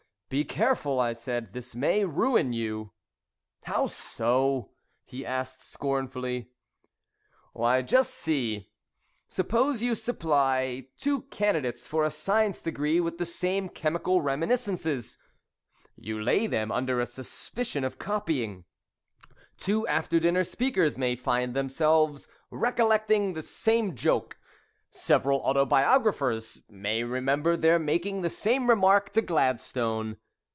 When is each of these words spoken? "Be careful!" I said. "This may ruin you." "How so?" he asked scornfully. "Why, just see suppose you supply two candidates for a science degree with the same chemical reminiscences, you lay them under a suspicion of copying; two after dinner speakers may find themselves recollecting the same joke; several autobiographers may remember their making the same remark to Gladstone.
"Be 0.31 0.45
careful!" 0.45 0.97
I 0.97 1.11
said. 1.11 1.51
"This 1.51 1.75
may 1.75 2.05
ruin 2.05 2.53
you." 2.53 2.91
"How 3.63 3.87
so?" 3.87 4.69
he 5.03 5.25
asked 5.25 5.61
scornfully. 5.61 6.47
"Why, 7.51 7.81
just 7.81 8.13
see 8.13 8.69
suppose 9.27 9.83
you 9.83 9.93
supply 9.93 10.85
two 10.95 11.23
candidates 11.23 11.85
for 11.85 12.05
a 12.05 12.09
science 12.09 12.61
degree 12.61 13.01
with 13.01 13.17
the 13.17 13.25
same 13.25 13.67
chemical 13.67 14.21
reminiscences, 14.21 15.17
you 15.97 16.17
lay 16.23 16.47
them 16.47 16.71
under 16.71 17.01
a 17.01 17.05
suspicion 17.05 17.83
of 17.83 17.99
copying; 17.99 18.63
two 19.57 19.85
after 19.89 20.17
dinner 20.17 20.45
speakers 20.45 20.97
may 20.97 21.17
find 21.17 21.53
themselves 21.53 22.29
recollecting 22.49 23.33
the 23.33 23.41
same 23.41 23.97
joke; 23.97 24.37
several 24.93 25.39
autobiographers 25.43 26.63
may 26.67 27.01
remember 27.01 27.55
their 27.55 27.79
making 27.79 28.19
the 28.19 28.29
same 28.29 28.69
remark 28.69 29.09
to 29.09 29.21
Gladstone. 29.21 30.17